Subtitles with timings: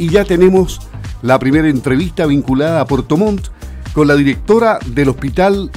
[0.00, 0.80] y ya tenemos
[1.20, 3.48] la primera entrevista vinculada a Puerto Montt
[3.92, 5.70] con la directora del Hospital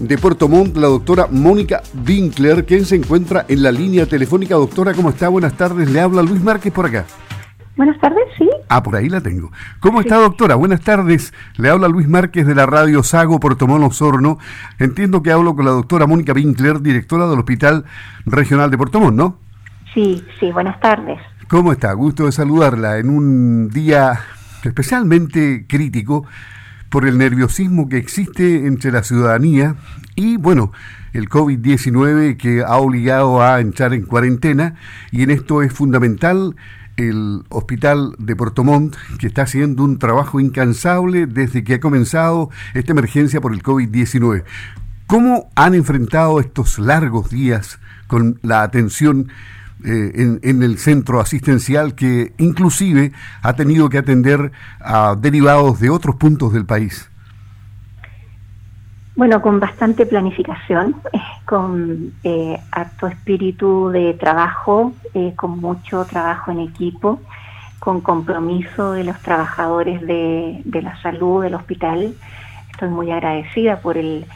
[0.00, 4.56] de Puerto Montt, la doctora Mónica Winkler, quien se encuentra en la línea telefónica.
[4.56, 5.28] Doctora, ¿cómo está?
[5.28, 5.88] Buenas tardes.
[5.88, 7.06] Le habla Luis Márquez por acá.
[7.76, 8.48] Buenas tardes, sí.
[8.68, 9.52] Ah, por ahí la tengo.
[9.78, 10.56] ¿Cómo está, doctora?
[10.56, 11.32] Buenas tardes.
[11.56, 14.38] Le habla Luis Márquez de la radio Sago Puerto Montt Osorno.
[14.80, 17.84] Entiendo que hablo con la doctora Mónica Winkler, directora del Hospital
[18.24, 19.38] Regional de Puerto Montt, ¿no?
[19.94, 21.20] Sí, sí, buenas tardes.
[21.48, 21.92] ¿Cómo está?
[21.92, 24.18] Gusto de saludarla en un día
[24.64, 26.26] especialmente crítico
[26.90, 29.76] por el nerviosismo que existe entre la ciudadanía
[30.16, 30.72] y, bueno,
[31.12, 34.74] el COVID-19 que ha obligado a entrar en cuarentena
[35.12, 36.56] y en esto es fundamental
[36.96, 38.64] el Hospital de Puerto
[39.20, 44.42] que está haciendo un trabajo incansable desde que ha comenzado esta emergencia por el COVID-19.
[45.06, 47.78] ¿Cómo han enfrentado estos largos días
[48.08, 49.28] con la atención
[49.84, 53.12] eh, en, el centro asistencial que inclusive
[53.42, 57.10] ha tenido que atender a derivados de otros puntos del país?
[59.16, 66.50] Bueno, con bastante planificación, eh, con eh, harto espíritu de trabajo, eh, con mucho trabajo
[66.52, 67.20] en equipo,
[67.78, 72.14] con compromiso de los trabajadores de, de la salud del hospital.
[72.72, 74.26] Estoy muy agradecida por el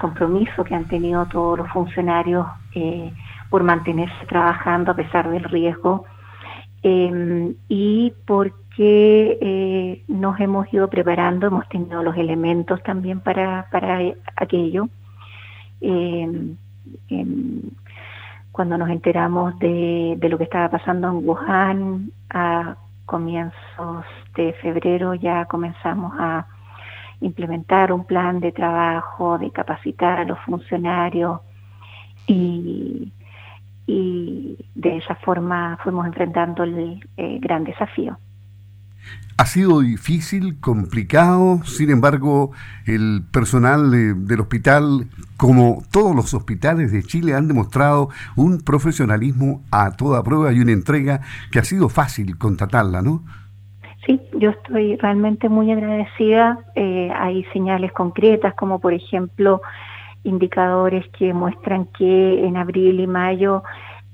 [0.00, 3.12] compromiso que han tenido todos los funcionarios eh,
[3.50, 6.04] por mantenerse trabajando a pesar del riesgo
[6.82, 14.00] em, y porque eh, nos hemos ido preparando, hemos tenido los elementos también para, para
[14.36, 14.88] aquello.
[15.80, 16.56] Em,
[17.08, 17.60] em,
[18.52, 24.04] cuando nos enteramos de, de, lo que estaba pasando en Wuhan a comienzos
[24.36, 26.46] de febrero ya comenzamos a
[27.20, 31.40] implementar un plan de trabajo, de capacitar a los funcionarios
[32.26, 33.12] y
[33.86, 38.18] y de esa forma fuimos enfrentando el eh, gran desafío.
[39.36, 42.52] Ha sido difícil, complicado, sin embargo,
[42.86, 43.90] el personal
[44.26, 50.52] del hospital, como todos los hospitales de Chile, han demostrado un profesionalismo a toda prueba
[50.52, 53.24] y una entrega que ha sido fácil contratarla, ¿no?
[54.06, 56.58] Sí, yo estoy realmente muy agradecida.
[56.76, 59.60] Eh, hay señales concretas, como por ejemplo
[60.24, 63.62] indicadores que muestran que en abril y mayo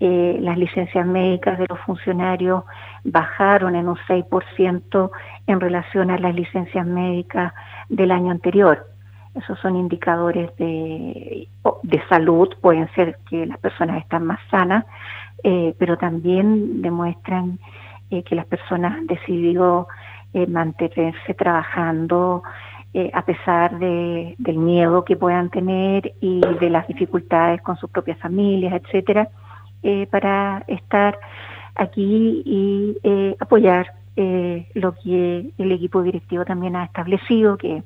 [0.01, 2.65] eh, las licencias médicas de los funcionarios
[3.05, 5.11] bajaron en un 6%
[5.47, 7.53] en relación a las licencias médicas
[7.89, 8.87] del año anterior.
[9.35, 11.49] Esos son indicadores de,
[12.09, 14.85] salud, pueden ser que las personas están más sanas,
[15.45, 17.59] eh, pero también demuestran
[18.11, 19.87] eh, que las personas han decidido
[20.33, 22.45] mantenerse trabajando
[22.93, 27.89] eh, a pesar de, del miedo que puedan tener y de las dificultades con sus
[27.89, 29.29] propias familias, etcétera,
[29.85, 31.17] eh, para estar
[31.77, 33.93] aquí y eh, apoyar
[34.75, 37.83] lo que el equipo directivo también ha establecido, que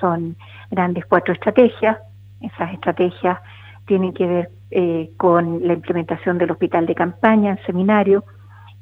[0.00, 0.34] son
[0.70, 1.98] grandes cuatro estrategias.
[2.40, 3.38] Esas estrategias
[3.84, 4.50] tienen que ver
[5.18, 8.24] con la implementación del hospital de campaña en seminario,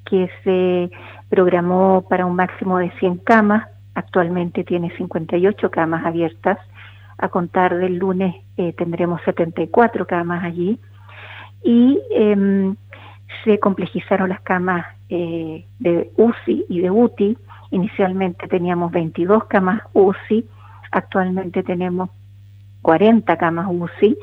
[0.05, 0.97] que se
[1.29, 6.59] programó para un máximo de 100 camas Actualmente tiene 58 camas abiertas.
[7.19, 10.79] A contar del lunes eh, tendremos 74 camas allí.
[11.63, 12.75] Y eh,
[13.45, 17.39] se complejizaron las camas eh, de UCI y de UTI.
[17.71, 20.47] Inicialmente teníamos 22 camas UCI,
[20.91, 22.11] actualmente tenemos
[22.83, 24.17] 40 camas UCI.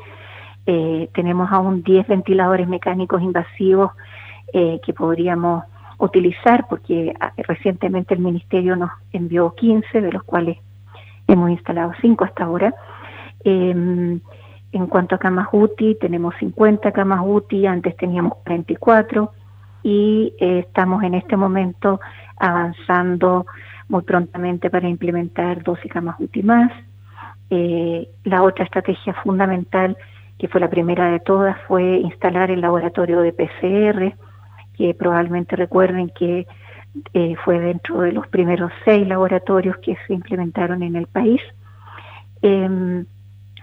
[0.66, 3.92] Eh, tenemos aún 10 ventiladores mecánicos invasivos
[4.52, 5.62] que podríamos
[6.00, 10.58] utilizar, porque ah, recientemente el Ministerio nos envió 15, de los cuales
[11.26, 12.74] hemos instalado 5 hasta ahora.
[13.44, 14.20] Eh,
[14.72, 19.32] en cuanto a camas UTI, tenemos 50 camas UTI, antes teníamos 44
[19.82, 22.00] y eh, estamos en este momento
[22.36, 23.46] avanzando
[23.88, 26.72] muy prontamente para implementar 12 camas UTI más.
[27.50, 29.96] Eh, la otra estrategia fundamental,
[30.38, 34.14] que fue la primera de todas, fue instalar el laboratorio de PCR
[34.80, 36.46] que probablemente recuerden que
[37.12, 41.42] eh, fue dentro de los primeros seis laboratorios que se implementaron en el país.
[42.40, 43.04] Eh,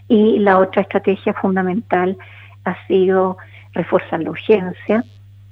[0.08, 2.18] y la otra estrategia fundamental
[2.66, 3.38] ha sido
[3.74, 5.04] reforzar la urgencia,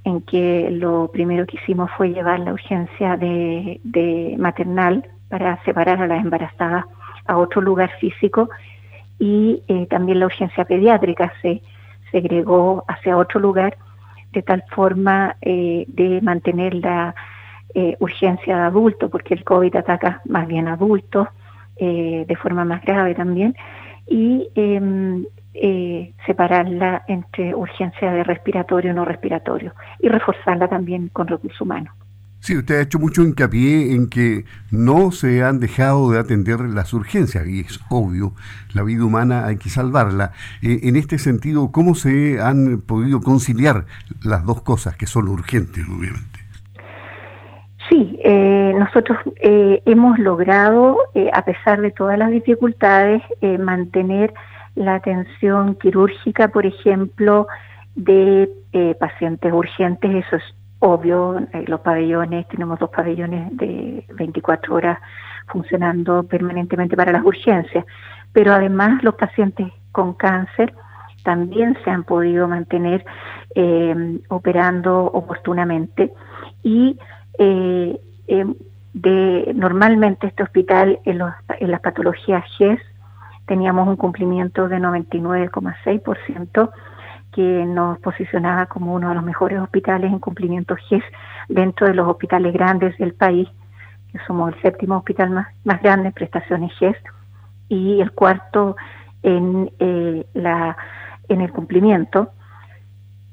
[0.03, 6.05] en que lo primero que hicimos fue llevar la urgencia de maternal para separar a
[6.05, 6.85] las embarazadas
[7.25, 8.49] a otro lugar físico
[9.17, 11.63] y eh, también la urgencia pediátrica se
[12.11, 13.77] segregó hacia otro lugar
[14.35, 17.15] de tal forma eh, de mantener la
[17.73, 21.29] eh, urgencia de adulto, porque el COVID ataca más bien adultos
[21.77, 23.55] eh, de forma más grave también,
[24.07, 25.25] y em,
[26.25, 31.93] separarla entre urgencia de respiratorio y no respiratorio, y reforzarla también con recursos humanos.
[32.45, 36.93] Sí, usted ha hecho mucho hincapié en que no se han dejado de atender las
[36.93, 38.33] urgencias, y es obvio,
[38.75, 40.31] la vida humana hay que salvarla.
[40.61, 43.85] Eh, en este sentido, ¿cómo se han podido conciliar
[44.23, 46.39] las dos cosas que son urgentes, obviamente?
[47.89, 50.99] Sí, eh, nosotros eh, hemos logrado,
[51.33, 53.23] a pesar de todas las dificultades,
[53.57, 54.31] mantener
[54.75, 57.47] la atención quirúrgica, por ejemplo,
[57.95, 58.51] de
[58.99, 60.43] pacientes urgentes, eso es
[60.85, 64.99] obvio, eh, los pabellones, tenemos dos pabellones de 24 horas
[65.47, 67.83] funcionando permanentemente para las urgencias,
[68.31, 70.73] pero además los pacientes con cáncer
[71.23, 73.03] también se han podido mantener
[73.55, 76.13] eh, operando oportunamente.
[76.61, 76.99] Y
[77.39, 77.99] eh,
[78.93, 81.19] de normalmente este hospital en,
[81.59, 82.79] en las patologías GES
[83.47, 86.71] teníamos un cumplimiento de 99,6%
[87.35, 91.03] que nos posicionaba como uno de los mejores hospitales en cumplimiento GES
[91.49, 93.49] dentro de los hospitales grandes del país,
[94.11, 96.95] que somos el séptimo hospital más, más grande en prestaciones GES
[97.67, 98.77] y el cuarto
[99.21, 100.77] en, eh, la,
[101.27, 102.29] en el cumplimiento.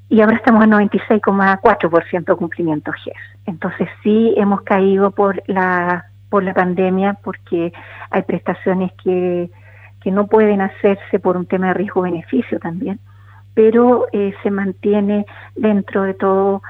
[0.09, 3.13] Y ahora estamos en 96,4% cumplimiento GES.
[3.45, 7.71] Entonces sí hemos caído por la, por la pandemia porque
[8.11, 9.49] hay prestaciones que,
[10.01, 12.99] que no pueden hacerse por un tema de riesgo-beneficio también
[13.53, 16.61] pero eh, se mantiene dentro de todo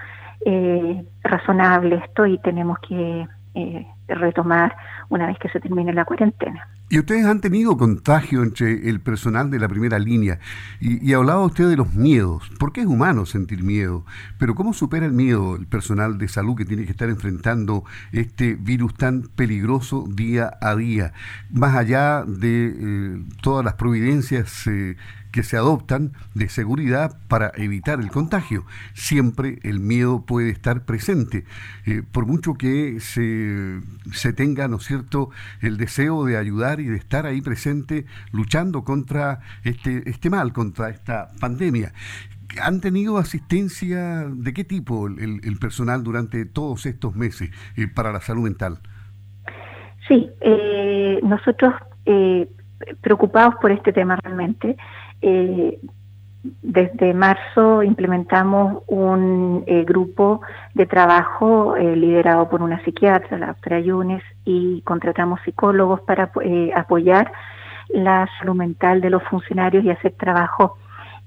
[0.46, 4.76] eh, razonable esto y tenemos que eh, retomar
[5.10, 6.68] una vez que se termine la cuarentena.
[6.90, 10.40] Y ustedes han tenido contagio entre el personal de la primera línea
[10.80, 14.06] y, y hablaba usted de los miedos, porque es humano sentir miedo,
[14.38, 18.56] pero ¿cómo supera el miedo el personal de salud que tiene que estar enfrentando este
[18.56, 21.14] virus tan peligroso día a día?
[21.50, 24.68] Más allá de todas las providencias
[25.34, 28.66] que se adoptan de seguridad para evitar el contagio.
[28.94, 31.44] Siempre el miedo puede estar presente,
[31.86, 35.30] eh, por mucho que se, se tenga, ¿no es cierto?,
[35.62, 40.90] el deseo de ayudar y de estar ahí presente luchando contra este, este mal, contra
[40.90, 41.94] esta pandemia.
[42.62, 48.22] ¿Han tenido asistencia de qué tipo el, personal durante todos estos meses eh, para la
[48.22, 48.80] salud mental?
[50.08, 51.74] Sí, eh, nosotros
[53.02, 54.76] preocupados por este tema realmente,
[55.22, 55.80] eh,
[56.44, 60.42] desde marzo implementamos un eh, grupo
[60.74, 66.32] de trabajo eh, liderado por una psiquiatra, la doctora Yunes, y contratamos psicólogos para
[66.76, 67.32] apoyar
[67.90, 70.72] la salud mental de los funcionarios y hacer trabajos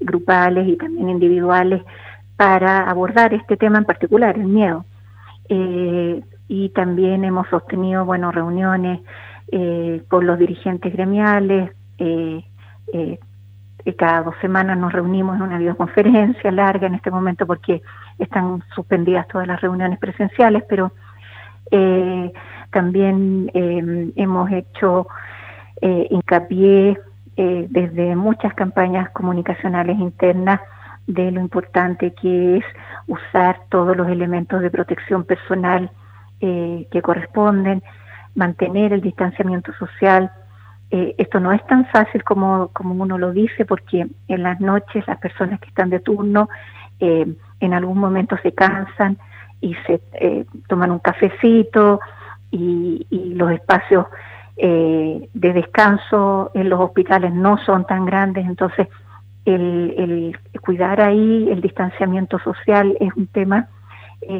[0.00, 1.82] grupales y también individuales
[2.36, 4.84] para abordar este tema en particular, el miedo.
[6.48, 9.00] y también hemos sostenido bueno, reuniones
[10.08, 11.70] con los dirigentes gremiales,
[13.94, 17.82] cada dos semanas nos reunimos en una videoconferencia larga en este momento porque
[18.18, 20.92] están suspendidas todas las reuniones presenciales, pero
[21.70, 22.32] eh,
[22.70, 25.08] también eh, hemos hecho
[25.80, 26.98] eh, hincapié
[27.36, 30.58] desde muchas campañas comunicacionales internas
[31.06, 32.64] de lo importante que es
[33.06, 35.90] usar todos los elementos de protección personal
[36.40, 37.82] que corresponden,
[38.34, 40.32] mantener el distanciamiento social,
[40.90, 45.06] eh, esto no es tan fácil como, como uno lo dice, porque en las noches
[45.06, 46.48] las personas que están de turno
[47.00, 47.26] eh,
[47.60, 49.18] en algún momento se cansan
[49.60, 52.00] y se eh, toman un cafecito
[52.50, 54.06] y, los espacios
[54.56, 58.88] de descanso en los hospitales no son tan grandes, entonces
[59.44, 63.68] el, el cuidar ahí el distanciamiento social es un tema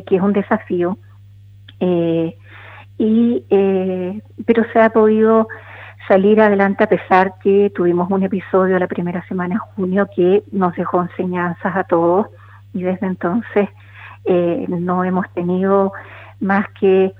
[0.06, 0.96] que es un desafío.
[2.98, 3.44] y
[4.46, 5.48] pero se ha podido
[6.08, 10.74] salir adelante a pesar que tuvimos un episodio la primera semana de junio que nos
[10.76, 12.26] dejó enseñanzas a todos
[12.72, 13.68] y desde entonces
[14.24, 15.92] eh, no hemos tenido
[16.40, 17.12] más que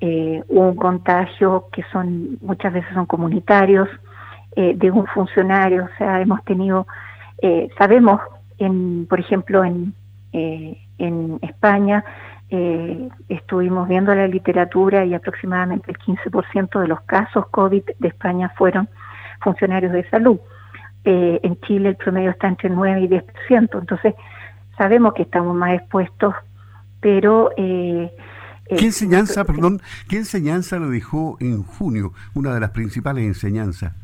[0.00, 3.88] eh, un contagio que son muchas veces son comunitarios
[4.56, 6.86] eh, de un funcionario, o sea, hemos tenido,
[7.78, 8.20] sabemos,
[8.58, 9.94] en, por ejemplo, en,
[10.32, 12.04] en España,
[12.54, 18.52] eh, estuvimos viendo la literatura y aproximadamente el 15% de los casos COVID de España
[18.58, 18.90] fueron
[19.40, 20.38] funcionarios de salud.
[21.02, 24.14] Eh, en Chile el promedio está entre 9 y 10%, entonces
[24.76, 26.34] sabemos que estamos más expuestos,
[27.00, 27.52] pero...
[27.56, 28.14] Eh,
[28.68, 29.80] ¿Qué enseñanza, perdón,
[30.10, 33.94] qué enseñanza lo dejó en junio, una de las principales enseñanzas?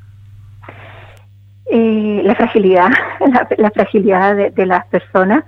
[1.70, 2.88] la fragilidad,
[3.58, 5.44] la, fragilidad de las personas,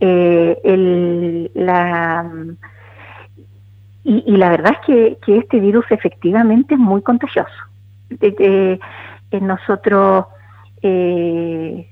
[0.00, 2.30] eh, el, la,
[4.04, 7.50] y, la verdad es que, este virus efectivamente es muy contagioso.
[8.08, 8.80] De,
[9.42, 10.26] nosotros
[10.80, 11.90] eh,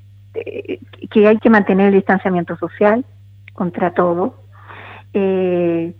[1.10, 3.04] que hay que mantener el distanciamiento social
[3.52, 4.36] contra todo,
[5.12, 5.94] eh,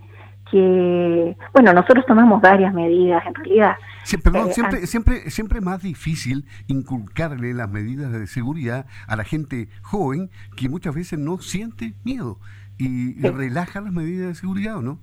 [0.51, 3.77] que, bueno, nosotros tomamos varias medidas en realidad.
[4.23, 9.69] perdón, eh, siempre, siempre, siempre más difícil inculcarle las medidas de seguridad a la gente
[9.83, 12.39] joven que muchas veces no siente miedo
[12.79, 14.99] y, relaja las medidas de seguridad, ¿o no?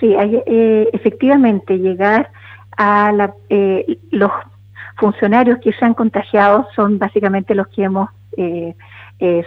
[0.00, 2.30] Sí, hay, eh, efectivamente llegar
[2.76, 4.30] a la, eh, los
[4.96, 8.10] funcionarios que se han contagiado son básicamente los que hemos,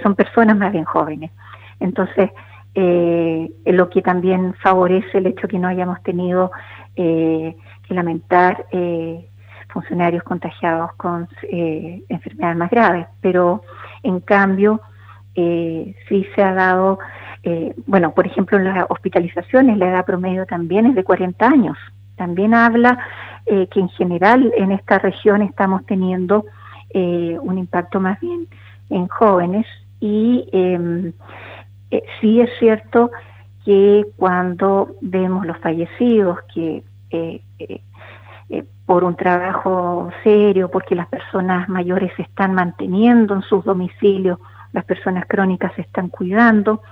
[0.01, 1.31] son personas más bien jóvenes.
[1.79, 2.31] Entonces,
[2.77, 6.51] eh, lo que también favorece el hecho que no hayamos tenido
[6.97, 7.55] eh,
[7.87, 9.29] que lamentar eh,
[9.69, 13.07] funcionarios contagiados con enfermedades más graves.
[13.21, 13.63] Pero,
[14.03, 14.81] en cambio,
[15.35, 16.99] sí se ha dado,
[17.85, 21.77] bueno, por ejemplo, en las hospitalizaciones la edad promedio también es de 40 años.
[22.15, 22.97] También habla
[23.45, 26.45] que en general en esta región estamos teniendo
[26.93, 28.47] un impacto más bien
[28.89, 29.65] en jóvenes
[29.99, 31.11] y em,
[31.91, 33.11] eh, sí es cierto
[33.63, 37.81] que cuando vemos los fallecidos, que eh, eh,
[38.85, 44.39] por un trabajo serio, porque las personas mayores se están manteniendo en sus domicilios,
[44.73, 46.83] las personas crónicas se están cuidando,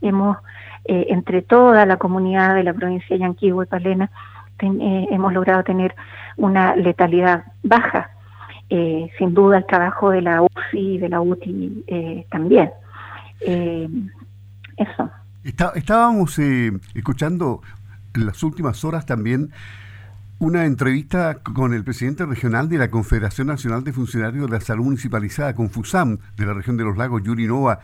[0.00, 0.38] hemos,
[0.84, 4.10] entre toda la comunidad de la provincia de Yanquihue y Palena,
[4.58, 5.94] hemos logrado tener
[6.38, 8.10] una letalidad baja.
[8.68, 12.70] sin duda el trabajo de la UCI y de la UTI también.
[14.76, 15.10] Eso.
[15.74, 17.60] estábamos eh, escuchando
[18.14, 19.50] en las últimas horas también
[20.38, 24.86] una entrevista con el presidente regional de la Confederación Nacional de Funcionarios de la Salud
[24.86, 27.78] Municipalizada, Confusam, de la región de los lagos, Yuri Nova,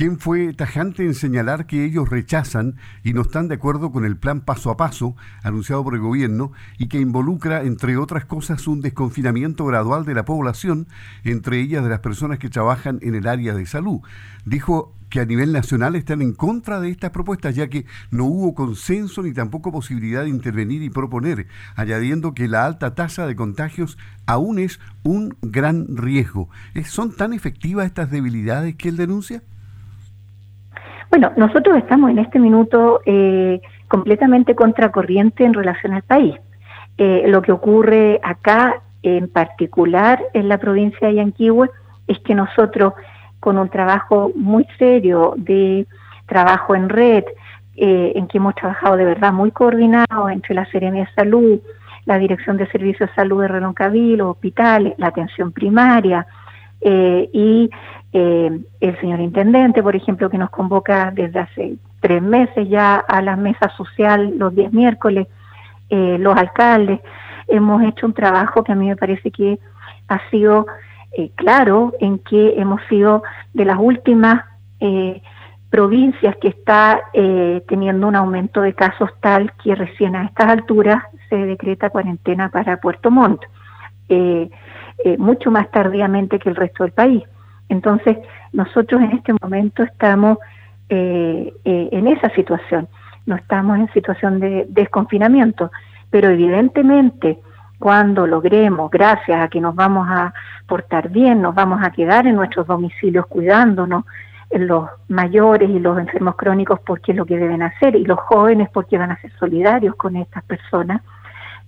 [0.00, 4.16] quien fue tajante en señalar que ellos rechazan y no están de acuerdo con el
[4.16, 8.80] plan paso a paso anunciado por el gobierno y que involucra, entre otras cosas, un
[8.80, 10.88] desconfinamiento gradual de la población,
[11.22, 14.00] entre ellas de las personas que trabajan en el área de salud.
[14.46, 18.54] Dijo que a nivel nacional están en contra de estas propuestas, ya que no hubo
[18.54, 23.98] consenso ni tampoco posibilidad de intervenir y proponer, añadiendo que la alta tasa de contagios
[24.24, 26.48] aún es un gran riesgo.
[26.86, 29.42] ¿Son tan efectivas estas debilidades que él denuncia?
[31.10, 36.36] Bueno, nosotros estamos en este minuto eh, completamente contracorriente en relación al país.
[36.98, 41.68] Eh, lo que ocurre acá, en particular en la provincia de Yanquihue,
[42.06, 42.92] es que nosotros
[43.40, 45.86] con un trabajo muy serio de
[46.26, 47.24] trabajo en red,
[47.76, 51.58] eh, en que hemos trabajado de verdad muy coordinado entre la Seremia de Salud,
[52.04, 56.26] la Dirección de Servicios de Salud de Reloncaví, los hospitales, la atención primaria
[56.80, 57.70] eh, y
[58.12, 63.22] eh, el señor Intendente, por ejemplo, que nos convoca desde hace tres meses ya a
[63.22, 65.26] la mesa social los días miércoles,
[65.90, 67.00] los alcaldes,
[67.48, 69.58] hemos hecho un trabajo que a mí me parece que
[70.08, 70.66] ha sido
[71.12, 73.22] eh, claro en que hemos sido
[73.52, 74.44] de las últimas
[74.78, 75.20] eh,
[75.68, 81.02] provincias que está eh, teniendo un aumento de casos tal que recién a estas alturas
[81.28, 83.42] se decreta cuarentena para Puerto Montt,
[85.18, 87.22] mucho más tardíamente que el resto del país.
[87.68, 88.18] Entonces,
[88.52, 90.38] nosotros en este momento estamos
[90.88, 92.88] en esa situación,
[93.26, 95.70] no estamos en situación de desconfinamiento,
[96.10, 97.38] pero evidentemente
[97.80, 100.34] cuando logremos, gracias a que nos vamos a
[100.68, 104.04] portar bien, nos vamos a quedar en nuestros domicilios cuidándonos,
[104.50, 108.68] los mayores y los enfermos crónicos porque es lo que deben hacer y los jóvenes
[108.70, 111.00] porque van a ser solidarios con estas personas,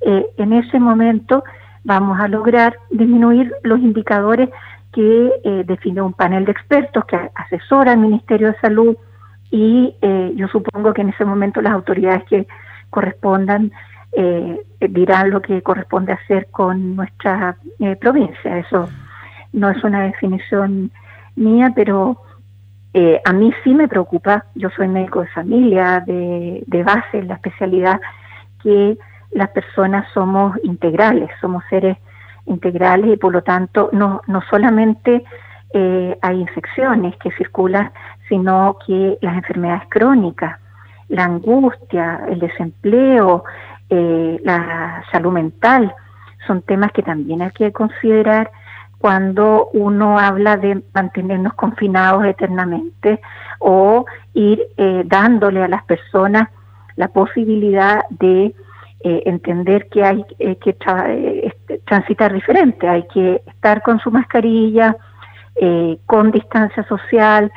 [0.03, 1.45] eh, en ese momento
[1.85, 4.49] vamos a lograr disminuir los indicadores
[4.93, 8.97] que eh, define un panel de expertos que asesora al Ministerio de Salud
[9.51, 12.47] y eh, yo supongo que en ese momento las autoridades que
[12.91, 13.73] correspondan
[14.13, 18.59] eh, dirán lo que corresponde hacer con nuestra eh, provincia.
[18.59, 18.89] Eso
[19.53, 20.91] no es una definición
[21.35, 22.19] mía, pero
[22.93, 27.29] eh, a mí sí me preocupa, yo soy médico de familia, de, de base en
[27.29, 28.01] la especialidad,
[28.63, 28.99] que
[29.33, 31.97] las personas somos integrales, somos seres
[32.47, 35.25] integrales y por lo tanto no, no solamente
[35.75, 37.91] eh, hay infecciones que circulan,
[38.29, 40.59] sino que las enfermedades crónicas,
[41.09, 43.45] la angustia, el desempleo,
[43.89, 45.95] eh, la salud mental,
[46.47, 48.51] son temas que también hay que considerar
[48.99, 53.21] cuando uno habla de mantenernos confinados eternamente
[53.59, 56.49] o ir eh, dándole a las personas
[56.97, 58.55] la posibilidad de
[59.05, 60.77] eh, entender que hay que
[61.45, 64.97] este, transitar diferente, hay que estar con su mascarilla,
[66.07, 67.53] con distancia social,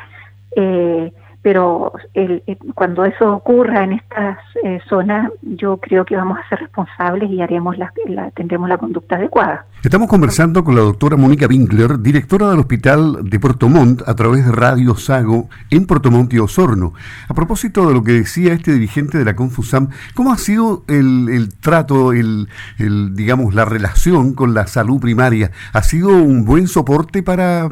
[1.46, 2.42] pero el,
[2.74, 7.40] cuando eso ocurra en estas eh, zonas, yo creo que vamos a ser responsables y
[7.40, 7.94] haremos la,
[8.34, 9.64] tendremos la conducta adecuada.
[9.84, 14.44] Estamos conversando con la doctora Mónica Winkler, directora del Hospital de Puerto Montt, a través
[14.44, 16.94] de Radio Sago en Puerto Montt y Osorno.
[17.28, 21.54] A propósito de lo que decía este dirigente de la Confusam, ¿cómo ha sido el,
[21.60, 22.48] trato, el,
[22.80, 25.52] digamos, la relación con la salud primaria?
[25.74, 27.70] ¿Ha sido un buen soporte para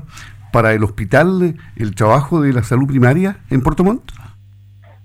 [0.53, 4.03] para el hospital el trabajo de la salud primaria en Puerto Montt?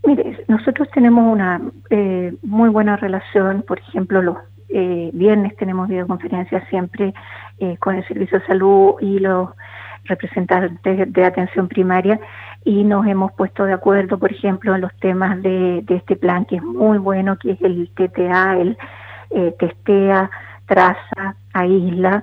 [0.07, 4.37] Mire, nosotros tenemos una eh, muy buena relación, por ejemplo, los
[4.69, 7.15] eh, viernes tenemos videoconferencias siempre
[7.59, 9.49] eh, con el Servicio de Salud y los
[10.05, 12.21] representantes de atención primaria
[12.65, 16.45] y nos hemos puesto de acuerdo, por ejemplo, en los temas de, de este plan
[16.45, 18.77] que es muy bueno, que es el TTA, el
[19.59, 20.31] testea,
[20.67, 22.23] traza, aísla,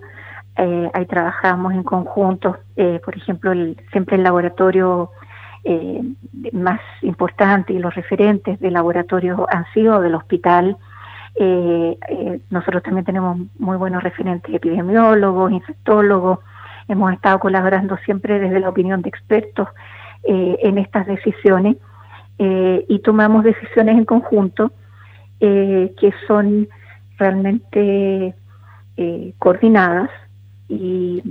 [0.57, 3.51] eh, ahí trabajamos en conjunto, eh, por ejemplo,
[3.91, 5.11] siempre el laboratorio
[5.65, 6.01] eh,
[6.53, 10.77] más importante y los referentes del laboratorio han sido del hospital.
[12.49, 16.39] nosotros también tenemos muy buenos referentes epidemiólogos, infectólogos,
[16.87, 19.67] hemos estado colaborando siempre desde la opinión de expertos
[20.23, 21.75] en estas decisiones
[22.37, 24.71] y tomamos decisiones en conjunto
[25.39, 26.69] que son
[27.17, 28.33] realmente
[29.39, 30.09] coordinadas
[30.67, 31.21] y,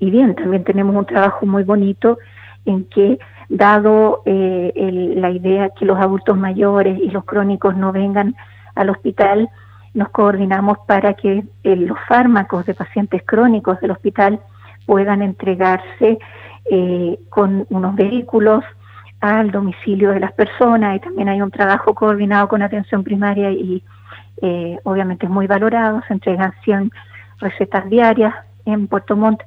[0.00, 2.18] bien, también tenemos un trabajo muy bonito
[2.64, 3.18] en que,
[3.48, 8.36] dado eh, la idea que los adultos mayores y los crónicos no vengan
[8.76, 9.48] al hospital,
[9.92, 14.40] nos coordinamos para que eh, los fármacos de pacientes crónicos del hospital
[14.86, 16.18] puedan entregarse
[16.70, 18.62] eh, con unos vehículos
[19.20, 20.96] al domicilio de las personas.
[20.96, 23.82] Y también hay un trabajo coordinado con atención primaria y
[24.84, 26.90] obviamente es muy valorado, se entregan 100
[27.40, 29.40] recetas diarias en Puerto Montt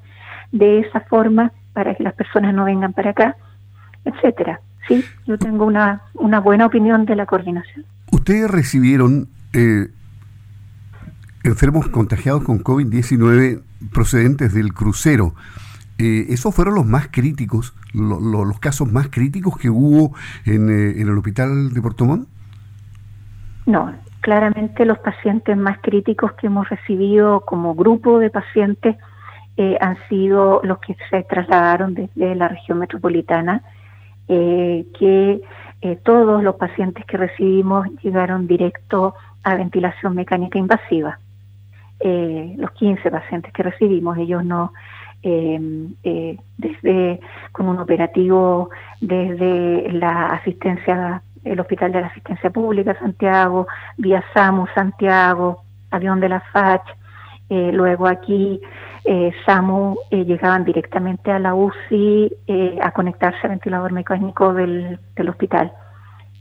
[0.52, 3.36] de esa forma para que las personas no vengan para acá,
[4.06, 4.60] etcétera.
[4.88, 7.86] Sí, yo tengo una, una buena opinión de la coordinación.
[8.12, 9.88] Ustedes recibieron eh,
[11.44, 13.62] enfermos contagiados con COVID-19
[13.94, 15.34] procedentes del crucero.
[15.98, 21.08] Eh, ¿Esos fueron los más críticos, los casos más críticos que hubo en, eh, en
[21.08, 22.28] el hospital de Puerto Montt?
[23.66, 23.94] No,
[24.24, 28.96] Claramente los pacientes más críticos que hemos recibido como grupo de pacientes
[29.58, 33.64] eh, han sido los que se trasladaron desde la región metropolitana,
[34.30, 35.42] eh, que
[35.82, 41.20] eh, todos los pacientes que recibimos llegaron directo a ventilación mecánica invasiva.
[42.00, 44.72] los 15 pacientes que recibimos, ellos no,
[45.22, 47.20] desde
[47.52, 48.70] con un operativo
[49.02, 56.30] desde la asistencia el Hospital de la Asistencia Pública Santiago, vía SAMU Santiago, avión de
[56.30, 56.88] la FACH,
[57.50, 58.62] eh, luego aquí
[59.04, 62.32] eh, SAMU eh, llegaban directamente a la UCI
[62.82, 65.72] a conectarse al ventilador mecánico del, hospital.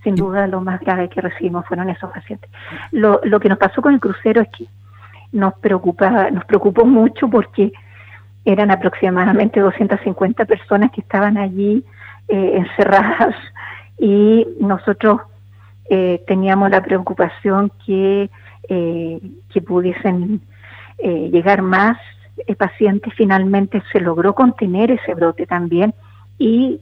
[0.05, 2.51] Sin duda lo más grave que recibimos fueron esos pacientes.
[2.93, 4.67] Lo, lo que nos pasó con el crucero es que
[5.33, 7.73] nos preocupa, nos preocupó mucho porque
[8.45, 11.85] eran aproximadamente 250 personas que estaban allí
[12.29, 13.35] encerradas
[14.03, 15.21] y nosotros
[15.88, 18.29] eh, teníamos la preocupación que,
[18.69, 20.41] eh, que pudiesen
[20.99, 21.97] eh, llegar más
[22.59, 23.15] pacientes.
[23.17, 25.95] Finalmente se logró contener ese brote también
[26.37, 26.81] y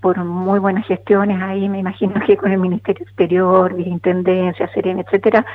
[0.00, 5.46] por muy buenas gestiones ahí, me imagino que con el Ministerio Exterior, Intendencia, Serena, etcétera,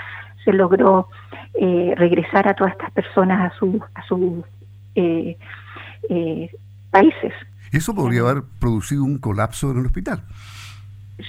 [0.45, 1.09] se logró
[1.53, 4.45] regresar a todas estas personas a, su, a sus
[6.91, 7.33] países.
[7.73, 10.23] Eso podría haber producido un colapso en el hospital.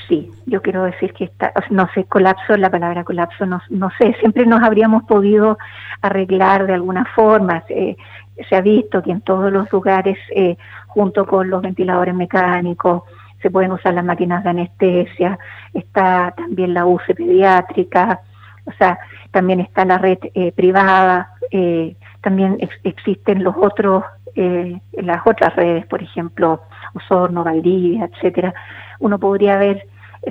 [0.09, 4.47] Sí, yo quiero decir que está, no sé, colapso, la palabra colapso, no, sé, siempre
[4.47, 5.59] nos habríamos podido
[6.01, 7.65] arreglar de alguna forma.
[7.67, 13.03] se ha visto que en todos los lugares, eh, junto con los ventiladores mecánicos,
[13.43, 15.39] se pueden usar las máquinas de anestesia,
[15.75, 18.21] está también la UCE pediátrica,
[18.67, 18.99] o sea,
[19.33, 24.05] también está la red eh, privada, eh, también existen los otros,
[24.93, 26.63] las otras redes, por ejemplo,
[26.95, 28.55] Osorno, Valdivia, etcétera
[29.01, 29.87] uno podría ver,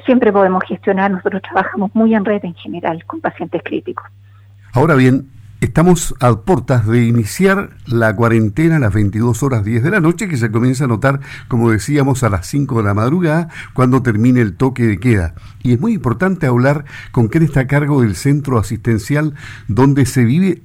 [0.05, 4.05] siempre podemos gestionar, nosotros trabajamos muy en red en general con pacientes críticos.
[4.71, 5.27] Ahora bien,
[5.62, 10.29] estamos a puertas de iniciar la cuarentena a las 22 horas 10 de la noche,
[10.29, 14.41] que se comienza a notar, como decíamos, a las 5 de la madrugada, cuando termine
[14.41, 15.34] el toque de queda.
[15.63, 19.34] Y es muy importante hablar con quién está a cargo del centro asistencial
[19.67, 20.62] donde se vive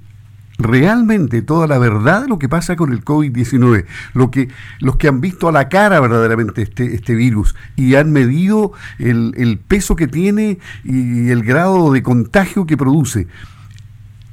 [0.59, 4.49] realmente toda la verdad de lo que pasa con el COVID-19, lo que,
[4.81, 9.35] los que han visto a la cara verdaderamente este, este virus y han medido el,
[9.37, 13.27] el peso que tiene y el grado de contagio que produce.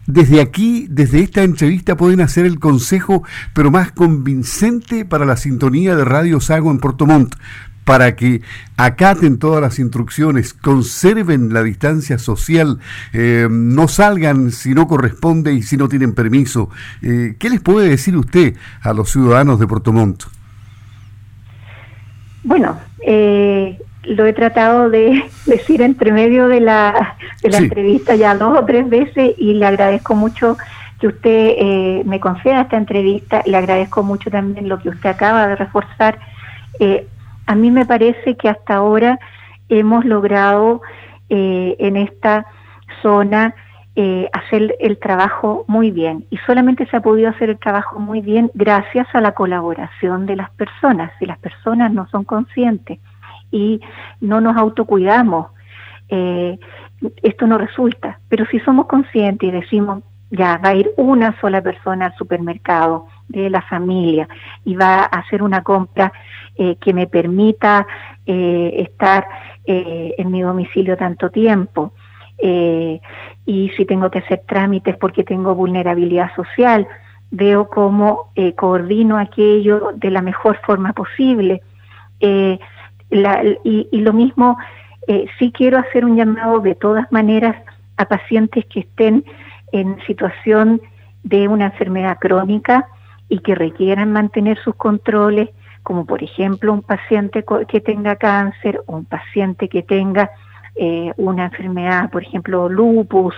[0.08, 5.96] Desde aquí, desde esta entrevista, pueden hacer el consejo, pero más convincente para la sintonía
[5.96, 7.36] de Radio Sago en Puerto Montt.
[7.84, 8.42] Para que
[8.78, 12.80] acaten todas las instrucciones, conserven la distancia social,
[13.14, 16.70] eh, no salgan si no corresponde y si no tienen permiso.
[17.02, 20.24] Eh, ¿Qué les puede decir usted a los ciudadanos de Puerto Montt?
[22.44, 28.36] Bueno, eh, lo he tratado de decir entre medio de la, de la entrevista ya
[28.36, 30.58] dos o tres veces y le agradezco mucho
[31.00, 35.48] que usted eh, me conceda esta entrevista, le agradezco mucho también lo que usted acaba
[35.48, 36.20] de reforzar.
[36.80, 37.08] Eh,
[37.46, 39.20] a mí me parece que hasta ahora
[39.70, 40.82] hemos logrado
[41.30, 42.46] eh, en esta
[43.02, 43.56] zona
[44.34, 48.50] hacer el trabajo muy bien y solamente se ha podido hacer el trabajo muy bien
[48.56, 51.12] gracias a la colaboración de las personas.
[51.20, 53.00] Si las personas no son conscientes
[53.52, 53.80] y
[54.22, 55.48] no nos autocuidamos,
[56.10, 58.20] esto no resulta.
[58.30, 63.08] Pero si somos conscientes y decimos, ya va a ir una sola persona al supermercado
[63.32, 64.28] de la familia
[64.66, 66.12] y va a hacer una compra
[66.56, 67.88] eh, que me permita
[68.26, 69.26] eh, estar
[69.66, 71.94] eh, en mi domicilio tanto tiempo.
[73.46, 76.88] y si tengo que hacer trámites porque tengo vulnerabilidad social,
[77.30, 81.62] veo cómo coordino aquello de la mejor forma posible.
[82.20, 84.58] y, y, lo mismo,
[85.38, 87.56] sí quiero hacer un llamado de todas maneras
[87.98, 89.24] a pacientes que estén
[89.72, 90.82] en situación
[91.24, 92.88] de una enfermedad crónica
[93.32, 95.50] y que requieran mantener sus controles,
[95.84, 100.30] como por ejemplo un paciente que tenga cáncer un paciente que tenga
[100.76, 103.34] eh, una enfermedad, por ejemplo, lupus,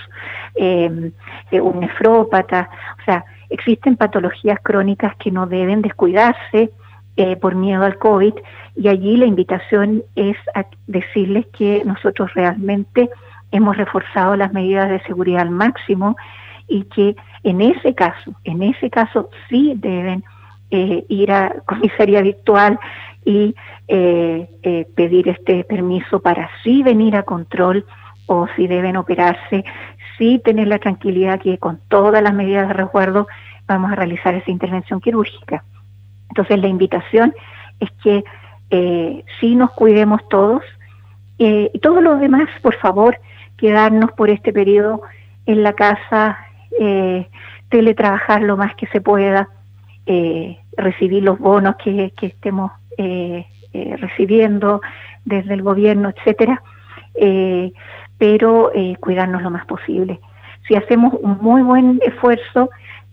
[0.55, 1.11] em,
[1.51, 2.71] eh, un nefrópata.
[3.01, 6.71] O sea, existen patologías crónicas que no deben descuidarse
[7.15, 8.33] eh, por miedo al COVID
[8.75, 13.11] y allí la invitación es a decirles que nosotros realmente
[13.51, 16.15] hemos reforzado las medidas de seguridad al máximo
[16.67, 20.23] y que en ese caso, en ese caso sí deben
[20.71, 22.79] eh, ir a comisaría virtual
[23.25, 23.55] y
[23.87, 27.85] eh, eh, pedir este permiso para sí venir a control
[28.25, 29.65] o si deben operarse,
[30.17, 33.27] sí tener la tranquilidad que con todas las medidas de resguardo
[33.67, 35.63] vamos a realizar esa intervención quirúrgica.
[36.29, 37.33] Entonces la invitación
[37.79, 38.23] es que
[39.39, 40.63] sí nos cuidemos todos
[41.37, 43.19] y todos los demás, por favor,
[43.57, 45.03] quedarnos por este periodo
[45.45, 46.39] en la casa,
[46.79, 47.27] eh,
[47.69, 49.49] teletrabajar lo más que se pueda,
[50.05, 54.81] eh, recibir los bonos que, estemos eh, eh, recibiendo
[55.23, 56.61] desde el gobierno, etcétera,
[58.17, 60.19] pero cuidarnos lo más posible.
[60.67, 62.69] Si hacemos un muy buen esfuerzo,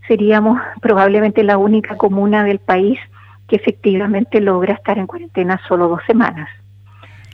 [0.08, 2.98] seríamos probablemente la única comuna del país
[3.46, 6.48] que efectivamente logra estar en cuarentena solo dos semanas.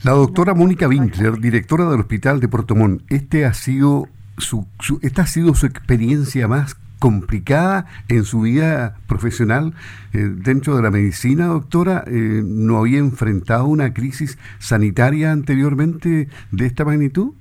[0.05, 4.07] La doctora Mónica Winkler, directora del Hospital de Puerto Montt, este ha sido
[4.39, 4.67] su,
[5.03, 9.75] esta ha sido su experiencia más complicada en su vida profesional
[10.13, 12.05] eh, dentro de la medicina, doctora?
[12.07, 17.35] Eh, ¿No había enfrentado una crisis sanitaria anteriormente de esta magnitud?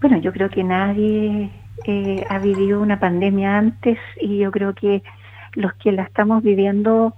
[0.00, 1.50] Bueno, yo creo que nadie
[1.86, 5.02] eh, ha vivido una pandemia antes y yo creo que
[5.54, 7.14] los que la estamos viviendo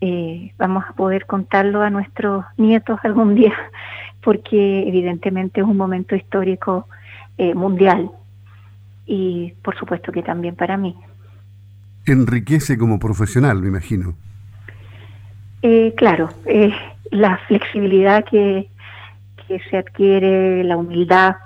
[0.00, 3.52] eh, vamos a poder contarlo a nuestros nietos algún día,
[4.22, 6.86] porque evidentemente es un momento histórico
[7.38, 8.10] eh, mundial
[9.06, 10.94] y por supuesto que también para mí.
[12.06, 14.14] Enriquece como profesional, me imagino.
[15.62, 16.30] Eh, claro,
[17.10, 18.68] la flexibilidad que,
[19.46, 21.36] que se adquiere, la humildad,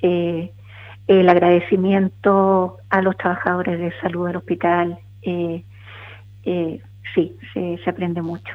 [0.00, 6.80] el agradecimiento a los trabajadores de salud del hospital, eh,
[7.14, 8.54] sí, se, aprende mucho.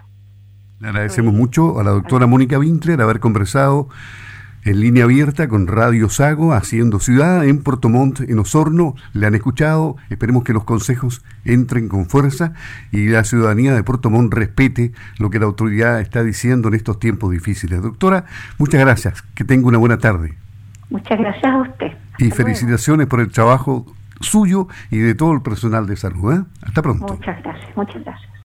[0.79, 3.89] Le agradecemos mucho a la doctora Mónica Winkler haber conversado
[4.63, 8.95] en línea abierta con Radio Sago, haciendo ciudad en Puerto Montt, en Osorno.
[9.11, 12.53] Le han escuchado, esperemos que los consejos entren con fuerza
[12.93, 16.97] y la ciudadanía de Puerto Montt respete lo que la autoridad está diciendo en estos
[16.97, 17.81] tiempos difíciles.
[17.81, 18.23] Doctora,
[18.57, 20.35] muchas gracias, que tenga una buena tarde.
[20.89, 21.91] Muchas gracias a usted.
[22.19, 23.85] y felicitaciones por el trabajo
[24.21, 26.33] suyo y de todo el personal de salud.
[26.33, 26.43] ¿eh?
[26.61, 27.13] Hasta pronto.
[27.13, 28.28] Muchas gracias, muchas gracias.